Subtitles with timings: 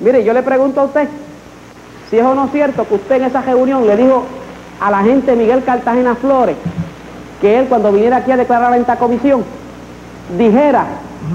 [0.00, 1.08] Mire, yo le pregunto a usted
[2.08, 4.24] si es o no cierto que usted en esa reunión le dijo
[4.80, 6.56] a la gente Miguel Cartagena Flores
[7.40, 9.44] que él cuando viniera aquí a declarar en esta comisión
[10.36, 10.86] dijera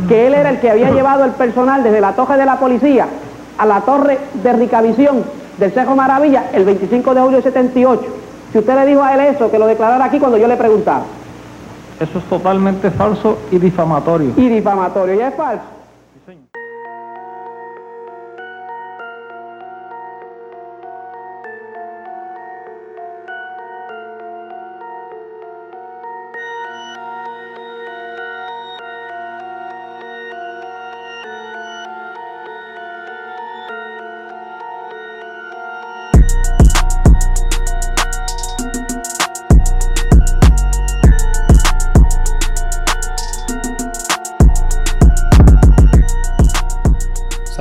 [0.08, 3.08] que él era el que había llevado el personal desde la torre de la policía
[3.58, 5.24] a la torre de Ricavisión
[5.58, 8.04] del Cerro Maravilla el 25 de julio de 78.
[8.52, 11.04] Si usted le dijo a él eso, que lo declarara aquí cuando yo le preguntaba.
[12.00, 14.32] Eso es totalmente falso y difamatorio.
[14.36, 15.64] Y difamatorio, ya es falso.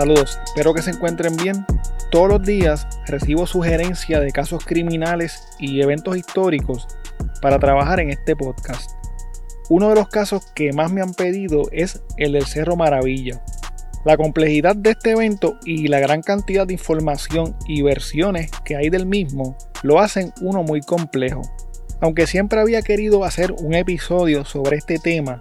[0.02, 1.64] Saludos, espero que se encuentren bien.
[2.10, 6.88] Todos los días recibo sugerencias de casos criminales y eventos históricos
[7.40, 8.90] para trabajar en este podcast.
[9.70, 13.44] Uno de los casos que más me han pedido es el del Cerro Maravilla.
[14.04, 18.90] La complejidad de este evento y la gran cantidad de información y versiones que hay
[18.90, 21.42] del mismo lo hacen uno muy complejo.
[22.00, 25.38] Aunque siempre había querido hacer un episodio sobre este tema,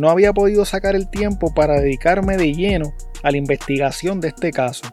[0.00, 4.50] no había podido sacar el tiempo para dedicarme de lleno a la investigación de este
[4.50, 4.86] caso.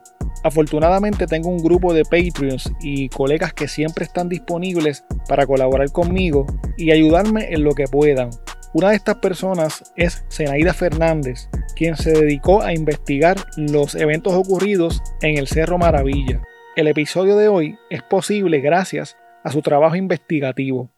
[0.44, 6.46] Afortunadamente tengo un grupo de Patreons y colegas que siempre están disponibles para colaborar conmigo
[6.78, 8.30] y ayudarme en lo que puedan.
[8.74, 15.02] Una de estas personas es Zenaida Fernández, quien se dedicó a investigar los eventos ocurridos
[15.22, 16.42] en el Cerro Maravilla.
[16.76, 19.16] El episodio de hoy es posible gracias
[19.46, 20.92] a su trabajo investigativo.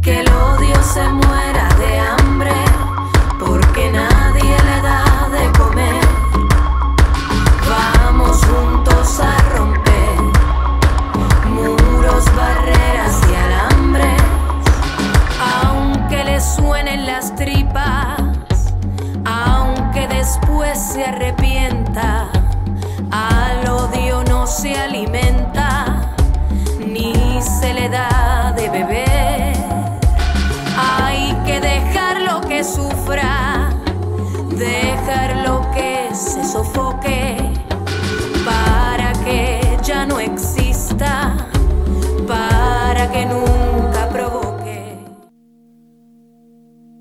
[0.00, 1.75] Que el odio se muera
[20.96, 22.30] se arrepienta,
[23.10, 26.14] al odio no se alimenta
[26.88, 27.12] ni
[27.42, 29.56] se le da de beber.
[30.78, 33.68] Hay que dejarlo que sufra,
[34.56, 37.36] dejarlo que se sofoque,
[38.46, 41.50] para que ya no exista,
[42.26, 44.96] para que nunca provoque.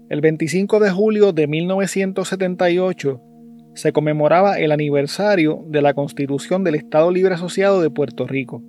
[0.09, 3.34] El 25 de julio de 1978
[3.75, 8.63] se conmemoraba el aniversario de la Constitución del Estado Libre Asociado de Puerto Rico.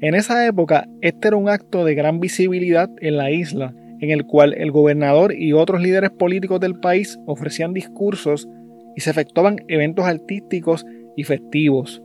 [0.00, 4.26] En esa época, este era un acto de gran visibilidad en la isla, en el
[4.26, 8.48] cual el gobernador y otros líderes políticos del país ofrecían discursos
[8.94, 10.84] y se efectuaban eventos artísticos
[11.16, 12.02] y festivos.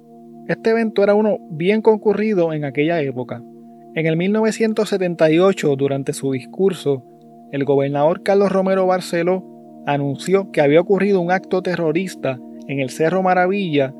[0.47, 3.43] Este evento era uno bien concurrido en aquella época.
[3.95, 7.03] En el 1978, durante su discurso,
[7.51, 9.52] el gobernador Carlos Romero Barceló
[9.85, 13.93] anunció que había ocurrido un acto terrorista en el Cerro Maravilla,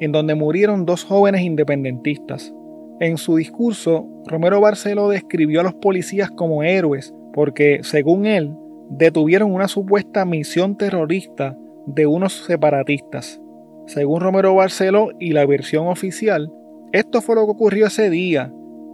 [0.00, 2.54] en donde murieron dos jóvenes independentistas.
[3.00, 8.54] En su discurso, Romero Barceló describió a los policías como héroes porque, según él,
[8.90, 11.56] detuvieron una supuesta misión terrorista
[11.86, 13.40] de unos separatistas.
[13.86, 16.52] Según Romero Barceló y la versión oficial,
[16.92, 18.52] esto fue lo que ocurrió ese día,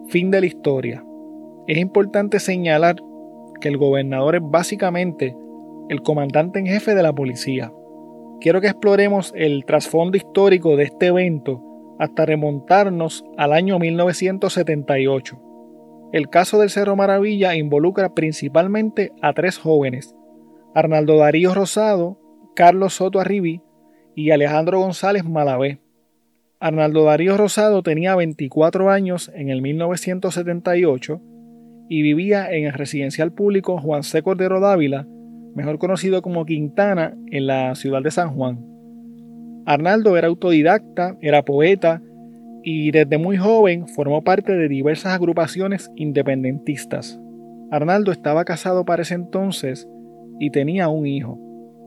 [0.09, 1.05] fin de la historia.
[1.67, 2.97] Es importante señalar
[3.61, 5.35] que el gobernador es básicamente
[5.89, 7.73] el comandante en jefe de la policía.
[8.41, 11.63] Quiero que exploremos el trasfondo histórico de este evento
[11.99, 15.41] hasta remontarnos al año 1978.
[16.13, 20.15] El caso del Cerro Maravilla involucra principalmente a tres jóvenes,
[20.75, 22.19] Arnaldo Darío Rosado,
[22.55, 23.63] Carlos Soto Arribí
[24.15, 25.81] y Alejandro González Malavé.
[26.61, 31.21] Arnaldo Darío Rosado tenía 24 años en el 1978
[31.89, 34.23] y vivía en el residencial público Juan C.
[34.23, 35.07] Cordero Dávila,
[35.57, 38.65] mejor conocido como Quintana, en la ciudad de San Juan.
[39.65, 42.03] Arnaldo era autodidacta, era poeta
[42.63, 47.19] y desde muy joven formó parte de diversas agrupaciones independentistas.
[47.71, 49.89] Arnaldo estaba casado para ese entonces
[50.39, 51.39] y tenía un hijo.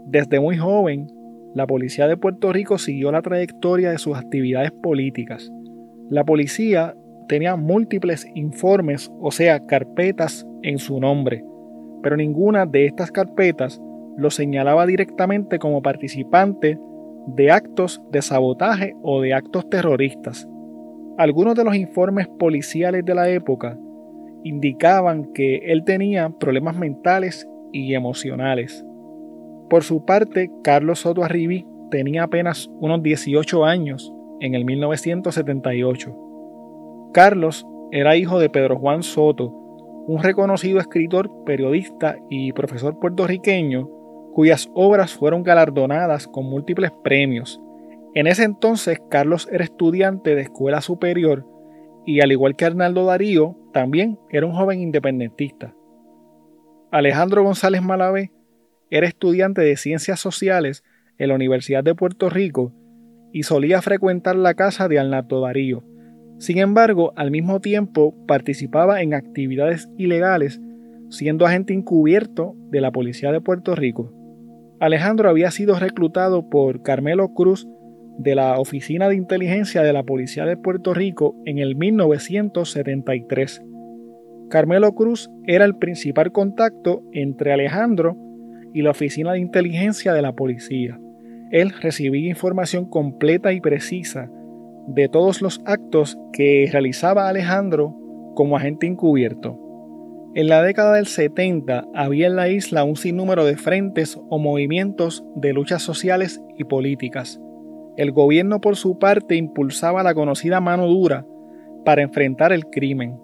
[0.07, 1.07] Desde muy joven,
[1.53, 5.51] la policía de Puerto Rico siguió la trayectoria de sus actividades políticas.
[6.09, 6.95] La policía
[7.27, 11.43] tenía múltiples informes, o sea, carpetas en su nombre,
[12.01, 13.81] pero ninguna de estas carpetas
[14.17, 16.79] lo señalaba directamente como participante
[17.27, 20.47] de actos de sabotaje o de actos terroristas.
[21.17, 23.77] Algunos de los informes policiales de la época
[24.43, 28.85] indicaban que él tenía problemas mentales y emocionales.
[29.69, 36.15] Por su parte, Carlos Soto Arribí tenía apenas unos 18 años en el 1978.
[37.13, 39.53] Carlos era hijo de Pedro Juan Soto,
[40.09, 43.87] un reconocido escritor, periodista y profesor puertorriqueño
[44.33, 47.61] cuyas obras fueron galardonadas con múltiples premios.
[48.15, 51.45] En ese entonces Carlos era estudiante de escuela superior
[52.07, 55.75] y al igual que Arnaldo Darío, también era un joven independentista.
[56.89, 58.31] Alejandro González Malavé
[58.89, 60.83] era estudiante de ciencias sociales
[61.19, 62.73] en la Universidad de Puerto Rico
[63.31, 65.83] y solía frecuentar la casa de Arnaldo Darío.
[66.39, 70.61] Sin embargo, al mismo tiempo participaba en actividades ilegales,
[71.09, 74.13] siendo agente encubierto de la Policía de Puerto Rico.
[74.79, 77.67] Alejandro había sido reclutado por Carmelo Cruz
[78.17, 83.61] de la Oficina de Inteligencia de la Policía de Puerto Rico en el 1973.
[84.49, 88.15] Carmelo Cruz era el principal contacto entre Alejandro
[88.73, 90.97] y la Oficina de Inteligencia de la Policía.
[91.51, 94.31] Él recibía información completa y precisa
[94.87, 97.95] de todos los actos que realizaba Alejandro
[98.35, 99.59] como agente encubierto.
[100.35, 105.23] En la década del 70 había en la isla un sinnúmero de frentes o movimientos
[105.35, 107.41] de luchas sociales y políticas.
[107.97, 111.25] El gobierno por su parte impulsaba la conocida mano dura
[111.83, 113.19] para enfrentar el crimen.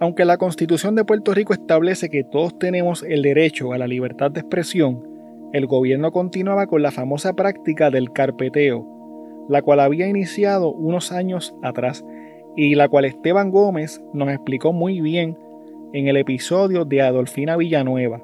[0.00, 4.30] Aunque la Constitución de Puerto Rico establece que todos tenemos el derecho a la libertad
[4.30, 5.06] de expresión,
[5.52, 8.86] el gobierno continuaba con la famosa práctica del carpeteo,
[9.50, 12.04] la cual había iniciado unos años atrás
[12.56, 15.36] y la cual Esteban Gómez nos explicó muy bien
[15.92, 18.22] en el episodio de Adolfina Villanueva.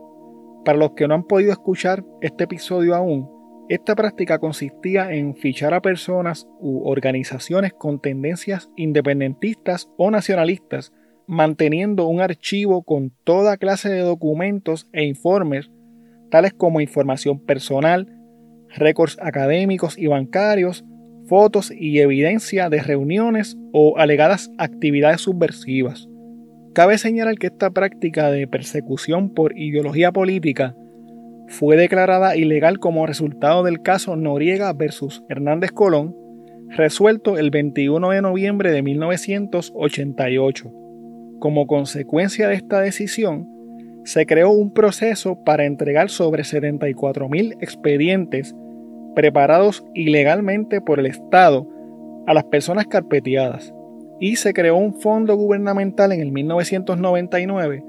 [0.64, 3.28] Para los que no han podido escuchar este episodio aún,
[3.68, 10.92] esta práctica consistía en fichar a personas u organizaciones con tendencias independentistas o nacionalistas,
[11.26, 15.72] manteniendo un archivo con toda clase de documentos e informes,
[16.30, 18.06] tales como información personal,
[18.76, 20.84] récords académicos y bancarios,
[21.26, 26.08] fotos y evidencia de reuniones o alegadas actividades subversivas.
[26.74, 30.76] Cabe señalar que esta práctica de persecución por ideología política
[31.48, 36.14] fue declarada ilegal como resultado del caso Noriega versus Hernández Colón,
[36.68, 40.72] resuelto el 21 de noviembre de 1988.
[41.38, 43.48] Como consecuencia de esta decisión,
[44.04, 48.54] se creó un proceso para entregar sobre 74.000 expedientes
[49.16, 51.66] preparados ilegalmente por el Estado
[52.26, 53.72] a las personas carpeteadas
[54.20, 57.82] y se creó un fondo gubernamental en el 1999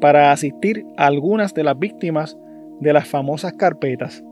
[0.00, 2.38] para asistir a algunas de las víctimas
[2.78, 4.24] de las famosas carpetas.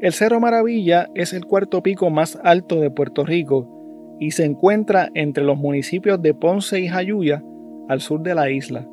[0.00, 5.10] El Cerro Maravilla es el cuarto pico más alto de Puerto Rico y se encuentra
[5.14, 7.40] entre los municipios de Ponce y Jayuya
[7.88, 8.84] al sur de la isla.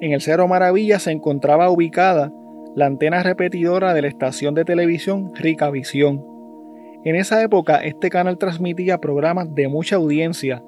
[0.00, 2.32] En el Cerro Maravilla se encontraba ubicada
[2.78, 6.24] la antena repetidora de la estación de televisión Ricavisión.
[7.04, 10.62] En esa época este canal transmitía programas de mucha audiencia,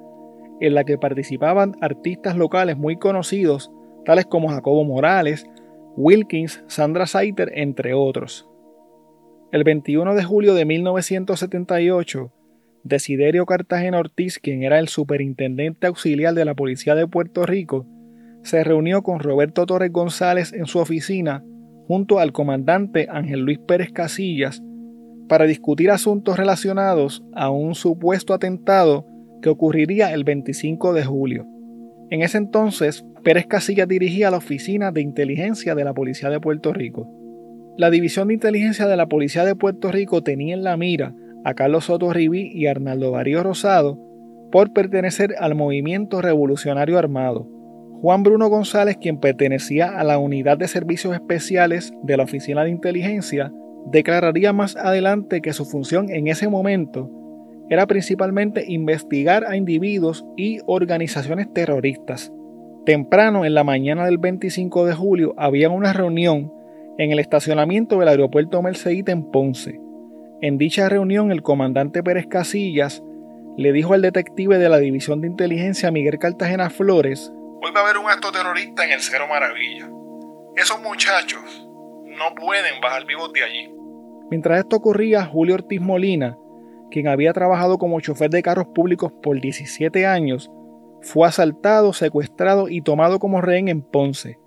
[0.59, 3.71] en la que participaban artistas locales muy conocidos,
[4.03, 5.45] tales como Jacobo Morales,
[5.95, 8.45] Wilkins, Sandra Saiter, entre otros.
[9.53, 12.29] El 21 de julio de 1978,
[12.83, 17.85] Desiderio Cartagena Ortiz, quien era el superintendente auxiliar de la Policía de Puerto Rico,
[18.43, 21.45] se reunió con Roberto Torres González en su oficina
[21.87, 24.61] junto al comandante Ángel Luis Pérez Casillas
[25.27, 29.05] para discutir asuntos relacionados a un supuesto atentado
[29.41, 31.47] que ocurriría el 25 de julio.
[32.09, 36.73] En ese entonces, Pérez Casillas dirigía la Oficina de Inteligencia de la Policía de Puerto
[36.73, 37.09] Rico.
[37.77, 41.53] La División de Inteligencia de la Policía de Puerto Rico tenía en la mira a
[41.53, 43.97] Carlos Soto Ribí y Arnaldo Darío Rosado
[44.51, 47.47] por pertenecer al movimiento revolucionario armado
[48.01, 52.71] Juan Bruno González, quien pertenecía a la Unidad de Servicios Especiales de la Oficina de
[52.71, 53.53] Inteligencia,
[53.85, 57.11] declararía más adelante que su función en ese momento
[57.69, 62.33] era principalmente investigar a individuos y organizaciones terroristas.
[62.87, 66.51] Temprano en la mañana del 25 de julio había una reunión
[66.97, 69.79] en el estacionamiento del aeropuerto Mercedita en Ponce.
[70.41, 73.03] En dicha reunión el comandante Pérez Casillas
[73.57, 77.99] le dijo al detective de la División de Inteligencia Miguel Cartagena Flores vuelve a haber
[77.99, 79.87] un acto terrorista en el Cero Maravilla.
[80.55, 81.67] Esos muchachos
[82.05, 83.71] no pueden bajar vivos de allí.
[84.31, 86.37] Mientras esto ocurría, Julio Ortiz Molina,
[86.89, 90.49] quien había trabajado como chofer de carros públicos por 17 años,
[91.01, 94.39] fue asaltado, secuestrado y tomado como rehén en Ponce.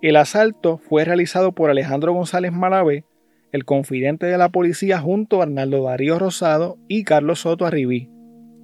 [0.00, 3.04] El asalto fue realizado por Alejandro González Malavé,
[3.52, 8.10] el confidente de la policía, junto a Arnaldo Darío Rosado y Carlos Soto Arribí.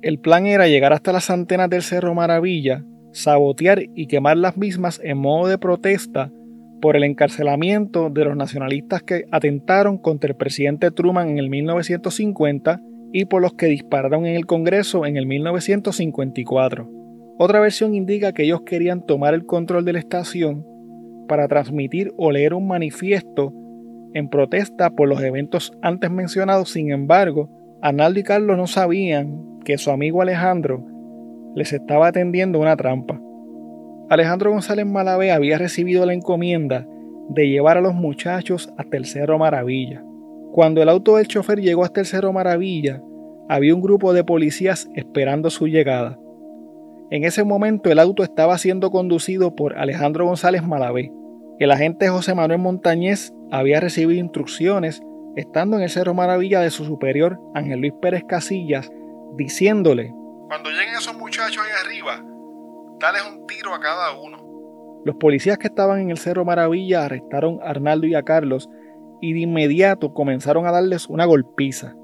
[0.00, 2.84] El plan era llegar hasta las antenas del Cerro Maravilla
[3.14, 6.30] sabotear y quemar las mismas en modo de protesta
[6.82, 12.82] por el encarcelamiento de los nacionalistas que atentaron contra el presidente Truman en el 1950
[13.12, 16.90] y por los que dispararon en el Congreso en el 1954.
[17.38, 20.66] Otra versión indica que ellos querían tomar el control de la estación
[21.28, 23.52] para transmitir o leer un manifiesto
[24.12, 26.70] en protesta por los eventos antes mencionados.
[26.70, 27.48] Sin embargo,
[27.80, 30.84] Arnaldo y Carlos no sabían que su amigo Alejandro
[31.54, 33.20] les estaba atendiendo una trampa.
[34.10, 36.86] Alejandro González Malavé había recibido la encomienda
[37.28, 40.04] de llevar a los muchachos hasta el Cerro Maravilla.
[40.52, 43.02] Cuando el auto del chofer llegó hasta el Cerro Maravilla,
[43.48, 46.18] había un grupo de policías esperando su llegada.
[47.10, 51.12] En ese momento el auto estaba siendo conducido por Alejandro González Malavé.
[51.58, 55.02] El agente José Manuel Montañez había recibido instrucciones
[55.36, 58.90] estando en el Cerro Maravilla de su superior Ángel Luis Pérez Casillas,
[59.36, 60.12] diciéndole,
[60.48, 62.22] Cuando lleguen esos muchachos ahí arriba,
[63.00, 65.02] dales un tiro a cada uno.
[65.04, 68.68] Los policías que estaban en el Cerro Maravilla arrestaron a Arnaldo y a Carlos
[69.20, 71.94] y de inmediato comenzaron a darles una golpiza.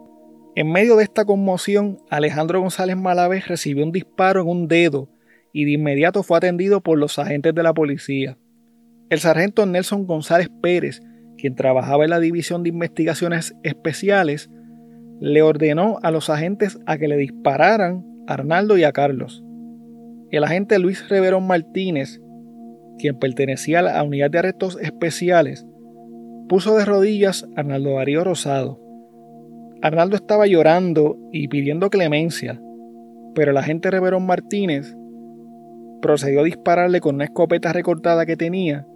[0.55, 5.09] En medio de esta conmoción, Alejandro González Malavé recibió un disparo en un dedo
[5.53, 8.39] y de inmediato fue atendido por los agentes de la policía.
[9.11, 11.03] El sargento Nelson González Pérez,
[11.37, 14.51] quien trabajaba en la División de Investigaciones Especiales,
[15.21, 19.43] le ordenó a los agentes a que le dispararan Arnaldo y a Carlos.
[20.31, 22.23] El agente Luis Reverón Martínez,
[22.97, 25.67] quien pertenecía a la Unidad de Arrestos Especiales,
[26.49, 28.81] puso de rodillas a Arnaldo Darío Rosado.
[29.83, 32.63] Arnaldo estaba llorando y pidiendo clemencia,
[33.35, 34.97] pero el agente Reverón Martínez
[36.01, 38.87] procedió a dispararle con una escopeta recortada que tenía,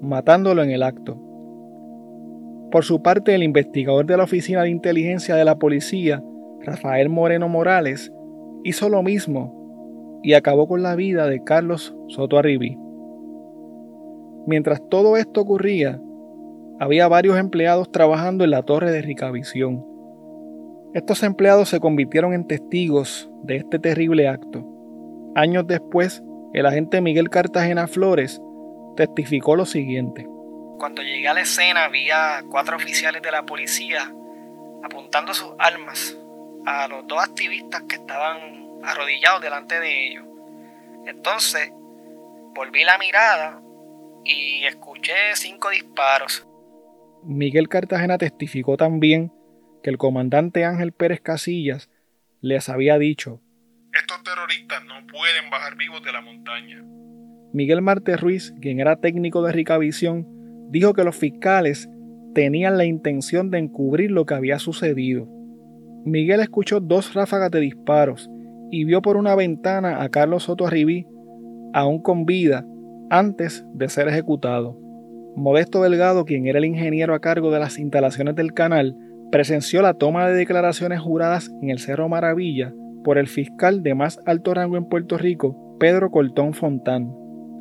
[0.00, 1.20] matándolo en el acto.
[2.70, 6.22] Por su parte, el investigador de la Oficina de Inteligencia de la Policía,
[6.60, 8.12] Rafael Moreno Morales,
[8.64, 12.76] hizo lo mismo y acabó con la vida de Carlos Soto Arribí.
[14.46, 16.00] Mientras todo esto ocurría,
[16.80, 19.84] había varios empleados trabajando en la torre de Ricavisión.
[20.94, 24.66] Estos empleados se convirtieron en testigos de este terrible acto.
[25.34, 28.40] Años después, el agente Miguel Cartagena Flores
[28.96, 30.26] testificó lo siguiente.
[30.78, 34.12] Cuando llegué a la escena había cuatro oficiales de la policía
[34.82, 36.18] apuntando sus armas
[36.66, 40.24] a los dos activistas que estaban arrodillados delante de ellos.
[41.06, 41.70] Entonces
[42.54, 43.60] volví la mirada
[44.24, 46.46] y escuché cinco disparos.
[47.22, 49.32] Miguel Cartagena testificó también
[49.82, 51.90] que el comandante Ángel Pérez Casillas
[52.40, 53.40] les había dicho,
[53.92, 56.82] Estos terroristas no pueden bajar vivos de la montaña.
[57.52, 60.26] Miguel Marte Ruiz, quien era técnico de Ricavisión,
[60.70, 61.88] dijo que los fiscales
[62.34, 65.28] tenían la intención de encubrir lo que había sucedido.
[66.04, 68.30] Miguel escuchó dos ráfagas de disparos
[68.70, 71.06] y vio por una ventana a Carlos Soto Arribí,
[71.72, 72.66] aún con vida,
[73.08, 74.78] antes de ser ejecutado.
[75.34, 78.96] Modesto Delgado, quien era el ingeniero a cargo de las instalaciones del canal,
[79.32, 84.20] presenció la toma de declaraciones juradas en el Cerro Maravilla por el fiscal de más
[84.26, 87.14] alto rango en Puerto Rico, Pedro Coltón Fontán.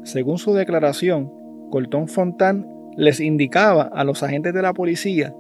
[0.04, 1.32] Según su declaración,
[1.72, 5.34] Coltón Fontán les indicaba a los agentes de la policía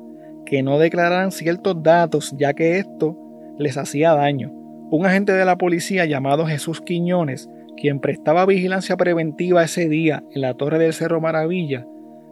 [0.45, 3.17] que no declararan ciertos datos ya que esto
[3.57, 4.51] les hacía daño.
[4.91, 10.41] Un agente de la policía llamado Jesús Quiñones, quien prestaba vigilancia preventiva ese día en
[10.41, 11.85] la torre del Cerro Maravilla,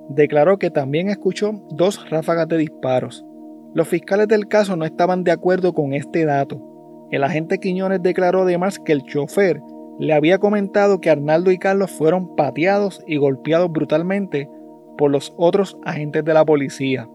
[0.09, 3.25] declaró que también escuchó dos ráfagas de disparos.
[3.73, 7.07] Los fiscales del caso no estaban de acuerdo con este dato.
[7.11, 9.61] El agente Quiñones declaró además que el chofer
[9.99, 14.49] le había comentado que Arnaldo y Carlos fueron pateados y golpeados brutalmente
[14.97, 17.07] por los otros agentes de la policía.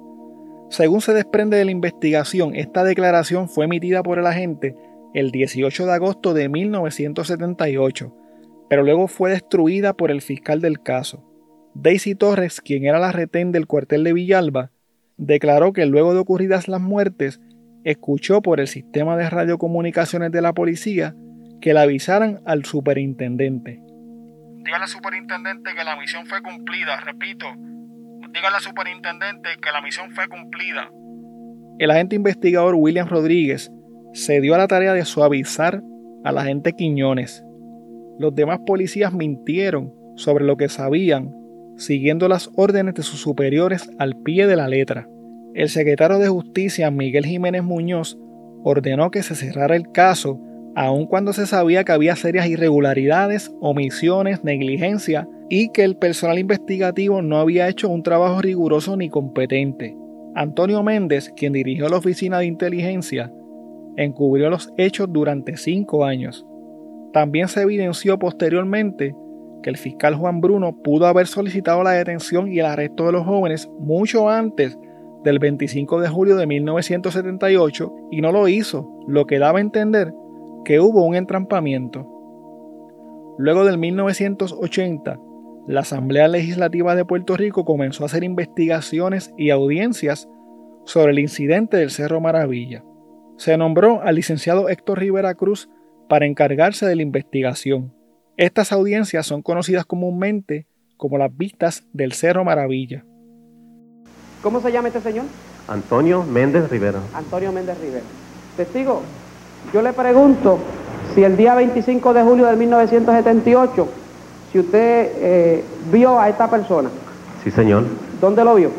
[0.68, 4.74] Según se desprende de la investigación, esta declaración fue emitida por el agente
[5.14, 8.14] el 18 de agosto de 1978,
[8.68, 11.24] pero luego fue destruida por el fiscal del caso.
[11.74, 14.72] Daisy Torres, quien era la retén del cuartel de Villalba,
[15.16, 17.40] declaró que luego de ocurridas las muertes,
[17.84, 21.14] escuchó por el sistema de radiocomunicaciones de la policía
[21.60, 23.80] que le avisaran al superintendente.
[24.64, 27.46] Dígale al superintendente que la misión fue cumplida, repito.
[28.36, 30.90] Dígale al superintendente que la misión fue cumplida.
[31.78, 33.72] El agente investigador William Rodríguez
[34.12, 35.82] se dio a la tarea de suavizar
[36.22, 37.42] al agente Quiñones.
[38.18, 41.34] Los demás policías mintieron sobre lo que sabían,
[41.78, 45.08] siguiendo las órdenes de sus superiores al pie de la letra.
[45.54, 48.18] El secretario de Justicia, Miguel Jiménez Muñoz,
[48.64, 50.42] ordenó que se cerrara el caso
[50.74, 57.22] aun cuando se sabía que había serias irregularidades, omisiones, negligencia y que el personal investigativo
[57.22, 59.96] no había hecho un trabajo riguroso ni competente.
[60.34, 63.32] Antonio Méndez, quien dirigió la Oficina de Inteligencia,
[63.96, 66.46] encubrió los hechos durante cinco años.
[67.12, 69.14] También se evidenció posteriormente
[69.62, 73.24] que el fiscal Juan Bruno pudo haber solicitado la detención y el arresto de los
[73.24, 74.78] jóvenes mucho antes
[75.24, 80.12] del 25 de julio de 1978 y no lo hizo, lo que daba a entender
[80.64, 82.06] que hubo un entrampamiento.
[83.38, 85.18] Luego del 1980,
[85.66, 90.28] la Asamblea Legislativa de Puerto Rico comenzó a hacer investigaciones y audiencias
[90.84, 92.84] sobre el incidente del Cerro Maravilla.
[93.36, 95.68] Se nombró al licenciado Héctor Rivera Cruz
[96.08, 97.92] para encargarse de la investigación.
[98.36, 103.04] Estas audiencias son conocidas comúnmente como las vistas del Cerro Maravilla.
[104.42, 105.24] ¿Cómo se llama este señor?
[105.66, 107.00] Antonio Méndez Rivera.
[107.12, 108.04] Antonio Méndez Rivera.
[108.56, 109.02] Testigo,
[109.74, 110.58] yo le pregunto
[111.14, 113.88] si el día 25 de julio de 1978,
[114.56, 116.88] si usted eh, vio a esta persona.
[117.44, 117.84] Sí, señor.
[118.22, 118.70] ¿Dónde lo vio?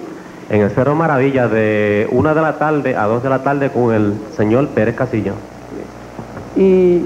[0.50, 3.94] En el Cerro Maravilla de una de la tarde a dos de la tarde con
[3.94, 5.34] el señor Pérez Casilla.
[6.56, 7.04] Y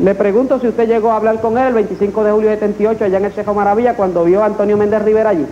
[0.00, 3.04] le pregunto si usted llegó a hablar con él el 25 de julio de 78
[3.04, 5.44] allá en el Cerro Maravilla cuando vio a Antonio Méndez Rivera allí.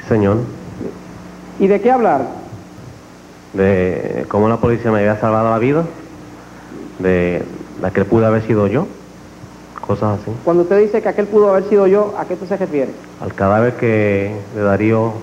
[0.00, 0.38] Sí, señor.
[1.58, 2.22] ¿Y de qué hablar?
[3.52, 5.84] De cómo la policía me había salvado la vida,
[6.98, 7.42] de
[7.82, 8.86] la que pudo haber sido yo,
[9.90, 10.30] cosas así.
[10.44, 12.92] Cuando usted dice que aquel pudo haber sido yo, ¿a qué usted se refiere?
[13.20, 15.14] Al cadáver que de Darío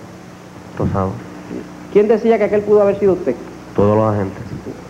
[0.77, 1.11] Rosado,
[1.93, 3.33] ¿Quién decía que aquel pudo haber sido usted?
[3.75, 4.41] todos los agentes.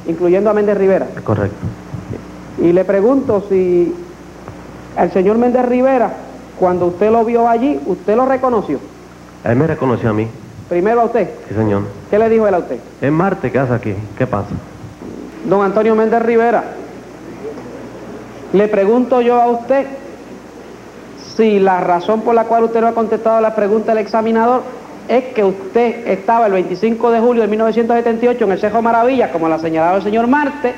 [0.07, 1.07] Incluyendo a Méndez Rivera.
[1.15, 1.57] Es correcto.
[2.57, 3.93] Y le pregunto si
[4.95, 6.11] al señor Méndez Rivera,
[6.59, 8.79] cuando usted lo vio allí, usted lo reconoció.
[9.43, 10.27] Él me reconoció a mí.
[10.69, 11.29] Primero a usted.
[11.49, 11.83] Sí, señor.
[12.09, 12.77] ¿Qué le dijo él a usted?
[13.01, 13.93] Es Marte, ¿qué hace aquí?
[14.17, 14.49] ¿Qué pasa?
[15.47, 16.63] Don Antonio Méndez Rivera,
[18.53, 19.85] le pregunto yo a usted
[21.35, 24.63] si la razón por la cual usted no ha contestado la pregunta del examinador
[25.07, 29.47] es que usted estaba el 25 de julio de 1978 en el Cejo Maravilla, como
[29.47, 30.73] lo ha señalado el señor Marte,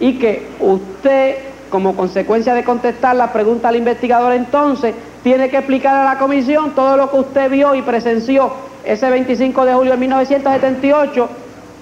[0.00, 1.36] y que usted,
[1.70, 6.72] como consecuencia de contestar la pregunta al investigador entonces, tiene que explicar a la comisión
[6.74, 8.50] todo lo que usted vio y presenció
[8.84, 11.28] ese 25 de julio de 1978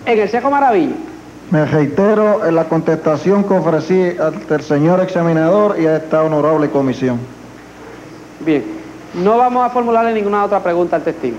[0.06, 0.94] en el Cejo Maravilla.
[1.50, 6.68] Me reitero en la contestación que ofrecí ante el señor examinador y a esta honorable
[6.68, 7.18] comisión.
[8.44, 8.62] Bien,
[9.14, 11.36] no vamos a formularle ninguna otra pregunta al testigo.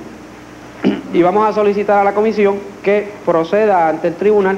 [1.14, 4.58] Y vamos a solicitar a la comisión que proceda ante el tribunal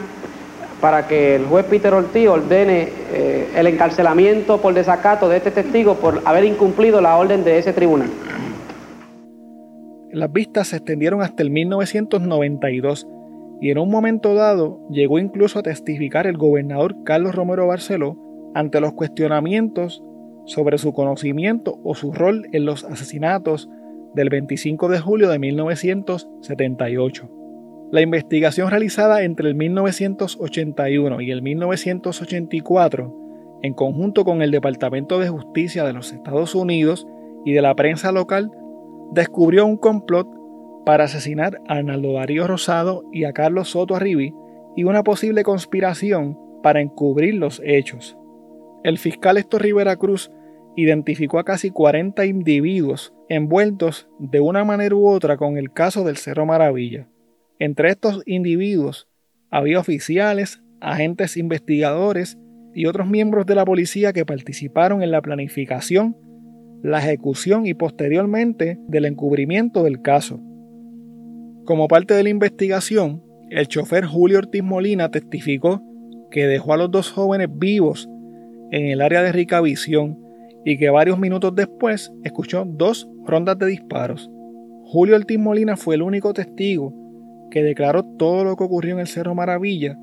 [0.79, 5.95] para que el juez Peter Ortiz ordene eh, el encarcelamiento por desacato de este testigo
[5.95, 8.09] por haber incumplido la orden de ese tribunal.
[10.11, 13.07] Las vistas se extendieron hasta el 1992
[13.61, 18.17] y en un momento dado llegó incluso a testificar el gobernador Carlos Romero Barceló
[18.55, 20.03] ante los cuestionamientos
[20.45, 23.69] sobre su conocimiento o su rol en los asesinatos
[24.15, 27.29] del 25 de julio de 1978.
[27.91, 33.15] La investigación realizada entre el 1981 y el 1984,
[33.61, 37.07] en conjunto con el Departamento de Justicia de los Estados Unidos
[37.45, 38.49] y de la prensa local,
[39.13, 40.40] descubrió un complot
[40.85, 44.33] para asesinar a Arnaldo Darío Rosado y a Carlos Soto Arribi
[44.75, 48.17] y una posible conspiración para encubrir los hechos.
[48.83, 50.31] El fiscal Héctor Rivera Cruz
[50.75, 56.17] identificó a casi 40 individuos envueltos de una manera u otra con el caso del
[56.17, 57.07] Cerro Maravilla.
[57.59, 59.07] Entre estos individuos
[59.49, 62.37] había oficiales, agentes investigadores
[62.73, 66.17] y otros miembros de la policía que participaron en la planificación,
[66.81, 70.41] la ejecución y posteriormente del encubrimiento del caso.
[71.65, 75.81] Como parte de la investigación, el chofer Julio Ortiz Molina testificó
[76.31, 78.09] que dejó a los dos jóvenes vivos
[78.71, 80.17] en el área de Ricavisión
[80.65, 84.31] y que varios minutos después escuchó dos rondas de disparos.
[84.85, 86.93] Julio Ortiz Molina fue el único testigo
[87.51, 89.97] que declaró todo lo que ocurrió en el Cerro Maravilla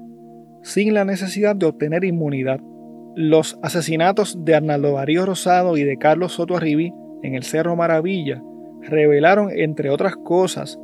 [0.63, 2.61] sin la necesidad de obtener inmunidad.
[3.17, 6.93] Los asesinatos de Arnaldo Darío Rosado y de Carlos Soto Arribí
[7.23, 8.43] en el Cerro Maravilla
[8.83, 10.79] revelaron, entre otras cosas,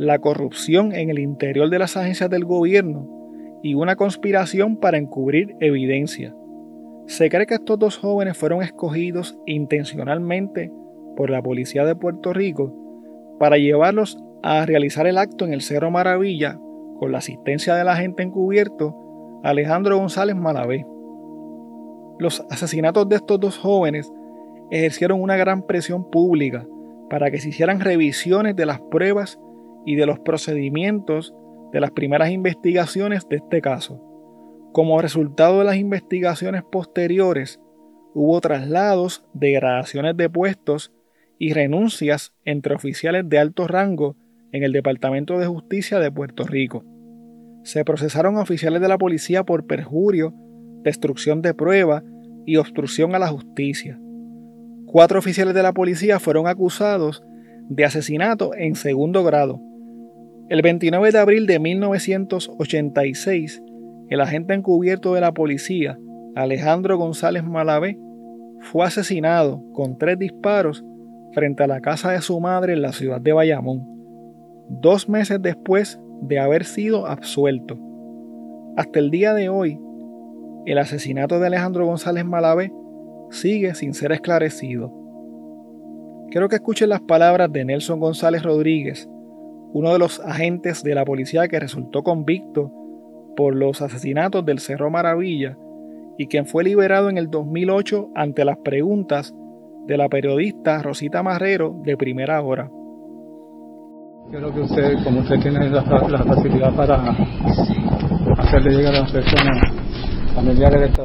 [0.00, 3.06] la corrupción en el interior de las agencias del gobierno
[3.62, 6.34] y una conspiración para encubrir evidencia.
[7.04, 10.72] Se cree que estos dos jóvenes fueron escogidos intencionalmente
[11.18, 12.74] por la policía de Puerto Rico
[13.38, 16.58] para llevarlos a realizar el acto en el Cerro Maravilla
[16.98, 18.96] con la asistencia del agente encubierto
[19.42, 20.86] Alejandro González Malavé.
[22.18, 24.10] Los asesinatos de estos dos jóvenes
[24.70, 26.66] ejercieron una gran presión pública
[27.10, 29.38] para que se hicieran revisiones de las pruebas
[29.86, 31.34] y de los procedimientos
[31.72, 34.00] de las primeras investigaciones de este caso.
[34.72, 37.60] Como resultado de las investigaciones posteriores,
[38.14, 40.92] hubo traslados, degradaciones de puestos
[41.38, 44.16] y renuncias entre oficiales de alto rango
[44.52, 46.84] en el Departamento de Justicia de Puerto Rico.
[47.62, 50.34] Se procesaron oficiales de la policía por perjurio,
[50.82, 52.02] destrucción de prueba
[52.46, 54.00] y obstrucción a la justicia.
[54.86, 57.22] Cuatro oficiales de la policía fueron acusados
[57.68, 59.60] de asesinato en segundo grado,
[60.50, 63.62] El 29 de abril de 1986,
[64.08, 65.96] el agente encubierto de la policía,
[66.34, 67.96] Alejandro González Malavé,
[68.58, 70.84] fue asesinado con tres disparos
[71.34, 73.86] frente a la casa de su madre en la ciudad de Bayamón,
[74.68, 77.78] dos meses después de haber sido absuelto.
[78.76, 79.78] Hasta el día de hoy,
[80.66, 82.72] el asesinato de Alejandro González Malavé
[83.30, 84.92] sigue sin ser esclarecido.
[86.32, 89.08] Quiero que escuchen las palabras de Nelson González Rodríguez,
[89.72, 92.70] uno de los agentes de la policía que resultó convicto
[93.36, 95.56] por los asesinatos del Cerro Maravilla
[96.18, 99.34] y quien fue liberado en el 2008 ante las preguntas
[99.86, 102.70] de la periodista Rosita Marrero de primera hora.
[104.30, 106.96] Quiero que usted, como usted tiene la, facilidad para
[108.38, 109.58] hacerle llegar a las personas
[110.34, 111.02] familiares de esta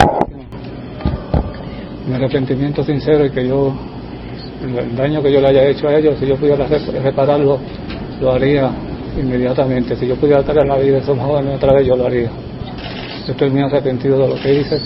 [2.08, 3.74] mi arrepentimiento sincero y que yo,
[4.64, 7.60] el daño que yo le haya hecho a ellos, si yo pudiera repararlo,
[8.20, 8.72] lo haría
[9.20, 9.96] inmediatamente.
[9.96, 12.30] Si yo pudiera traer la vida de esos jóvenes otra vez, yo lo haría.
[13.26, 14.80] Yo estoy muy arrepentido de lo que hice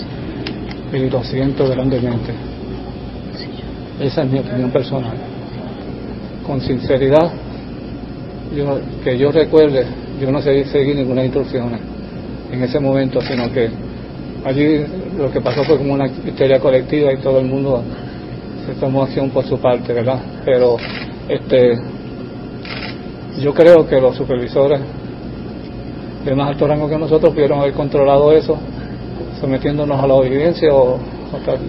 [0.92, 2.32] y lo siento grandemente.
[4.00, 5.12] Esa es mi opinión personal.
[6.46, 7.30] Con sinceridad,
[8.56, 9.86] yo, que yo recuerde,
[10.20, 11.80] yo no seguí, seguí ninguna instrucciones
[12.50, 13.68] en ese momento, sino que
[14.44, 14.84] allí
[15.16, 17.82] lo que pasó fue como una historia colectiva y todo el mundo
[18.66, 20.20] se tomó acción por su parte, ¿verdad?
[20.44, 20.76] Pero
[21.28, 21.78] este
[23.38, 24.80] yo creo que los supervisores
[26.24, 28.58] de más alto rango que nosotros pudieron haber controlado eso,
[29.40, 30.98] sometiéndonos a la obediencia o,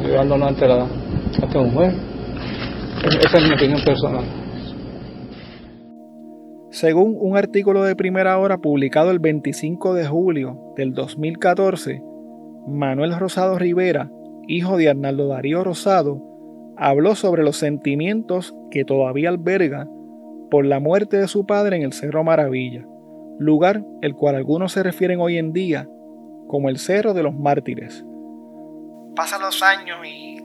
[0.04, 0.88] llevándonos ante, la,
[1.42, 1.94] ante un juez.
[3.26, 4.24] Esa es mi opinión personal.
[6.70, 12.02] Según un artículo de primera hora publicado el 25 de julio del 2014,
[12.68, 14.10] Manuel Rosado Rivera,
[14.48, 16.22] hijo de Arnaldo Darío Rosado,
[16.78, 19.88] habló sobre los sentimientos que todavía alberga
[20.52, 22.86] por la muerte de su padre en el Cerro Maravilla,
[23.40, 25.88] lugar el cual algunos se refieren hoy en día
[26.48, 28.04] como el Cerro de los Mártires.
[29.16, 30.44] Pasan los años y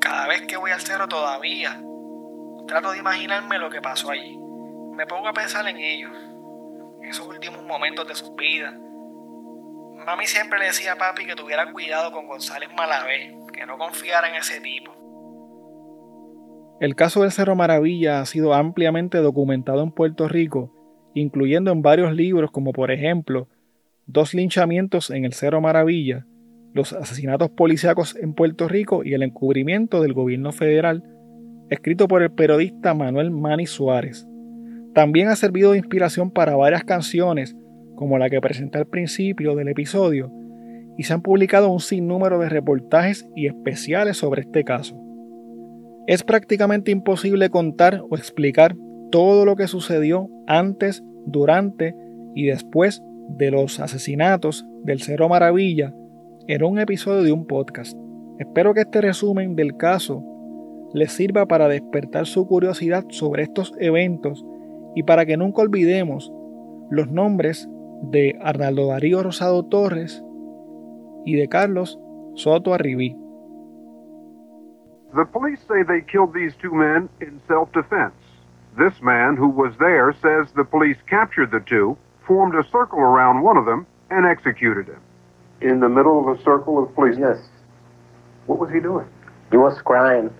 [0.00, 1.80] cada vez que voy al cerro todavía
[2.66, 4.38] trato de imaginarme lo que pasó allí.
[4.96, 6.12] Me pongo a pensar en ellos,
[7.02, 8.72] en esos últimos momentos de su vida.
[10.06, 14.28] Mami siempre le decía a papi que tuviera cuidado con González Malavé, que no confiara
[14.28, 15.01] en ese tipo.
[16.82, 20.74] El caso del Cerro Maravilla ha sido ampliamente documentado en Puerto Rico,
[21.14, 23.46] incluyendo en varios libros como por ejemplo
[24.06, 26.26] Dos linchamientos en el Cerro Maravilla,
[26.74, 31.04] los asesinatos policíacos en Puerto Rico y el encubrimiento del gobierno federal,
[31.70, 34.26] escrito por el periodista Manuel Mani Suárez.
[34.92, 37.56] También ha servido de inspiración para varias canciones,
[37.94, 40.32] como la que presenté al principio del episodio,
[40.98, 45.01] y se han publicado un sinnúmero de reportajes y especiales sobre este caso.
[46.06, 48.74] Es prácticamente imposible contar o explicar
[49.10, 51.94] todo lo que sucedió antes, durante
[52.34, 55.94] y después de los asesinatos del Cerro Maravilla
[56.48, 57.96] en un episodio de un podcast.
[58.38, 60.24] Espero que este resumen del caso
[60.92, 64.44] les sirva para despertar su curiosidad sobre estos eventos
[64.96, 66.32] y para que nunca olvidemos
[66.90, 67.68] los nombres
[68.10, 70.24] de Arnaldo Darío Rosado Torres
[71.24, 72.00] y de Carlos
[72.34, 73.21] Soto Arribí.
[75.14, 78.14] The police say they killed these two men in self defense.
[78.78, 83.42] This man, who was there, says the police captured the two, formed a circle around
[83.42, 85.00] one of them, and executed him.
[85.60, 87.16] In the middle of a circle of police?
[87.18, 87.38] Yes.
[88.46, 89.06] What was he doing?
[89.50, 90.30] He was crying.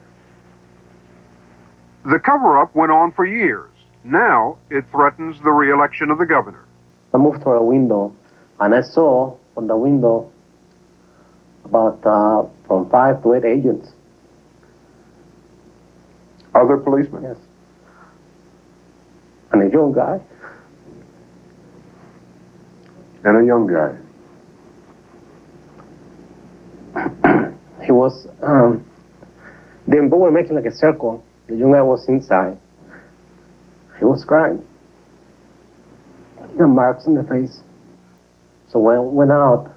[2.04, 3.70] The cover up went on for years.
[4.04, 6.64] Now it threatens the re election of the governor.
[7.14, 8.16] I moved to a window,
[8.58, 10.32] and I saw on the window
[11.64, 13.92] about uh, from five to eight agents.
[16.54, 17.22] Other policemen?
[17.22, 17.36] Yes.
[19.52, 20.20] And a young guy.
[23.24, 23.96] And a young guy.
[27.84, 28.84] he was, um,
[29.86, 31.24] they were making like a circle.
[31.46, 32.58] The young guy was inside.
[33.98, 34.62] He was crying.
[36.36, 37.60] He had marks on the face.
[38.68, 39.70] So when I went out,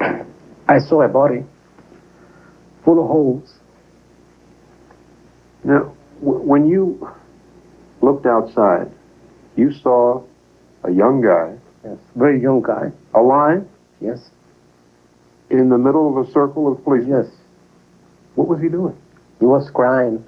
[0.68, 1.44] I saw a body
[2.88, 3.58] full of holes.
[5.62, 7.06] Now, w- when you
[8.00, 8.90] looked outside,
[9.56, 10.24] you saw
[10.84, 11.58] a young guy.
[11.84, 12.90] Yes, very young guy.
[13.12, 13.68] Alive?
[14.00, 14.30] Yes.
[15.50, 17.04] In the middle of a circle of police?
[17.06, 17.26] Yes.
[18.36, 18.96] What was he doing?
[19.38, 20.24] He was crying.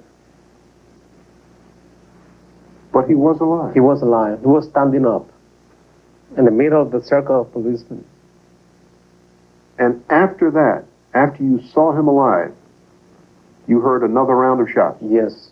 [2.93, 3.73] But he was alive.
[3.73, 4.39] He was alive.
[4.41, 5.27] He was standing up
[6.37, 8.05] in the middle of the circle of policemen.
[9.79, 12.53] And after that, after you saw him alive,
[13.67, 15.01] you heard another round of shots.
[15.01, 15.51] Yes.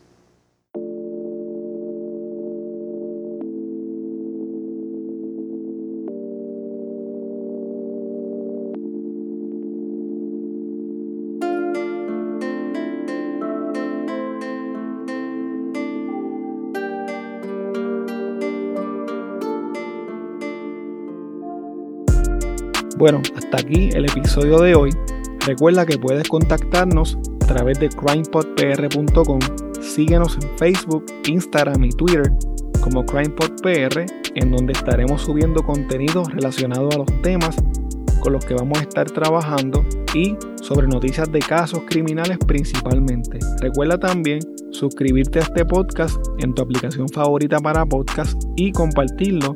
[22.98, 25.19] Bueno, hasta aquí el episodio de hoy.
[25.50, 29.40] Recuerda que puedes contactarnos a través de crimepodpr.com.
[29.82, 32.32] Síguenos en Facebook, Instagram y Twitter
[32.82, 37.56] como CrimePodPR, en donde estaremos subiendo contenido relacionado a los temas
[38.20, 39.84] con los que vamos a estar trabajando
[40.14, 43.40] y sobre noticias de casos criminales principalmente.
[43.60, 49.56] Recuerda también suscribirte a este podcast en tu aplicación favorita para podcast y compartirlo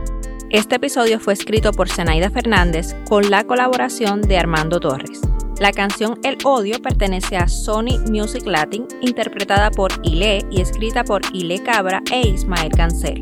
[0.51, 5.21] Este episodio fue escrito por Zenaida Fernández con la colaboración de Armando Torres.
[5.61, 11.21] La canción El Odio pertenece a Sony Music Latin, interpretada por Ile y escrita por
[11.31, 13.21] Ile Cabra e Ismael Cancel.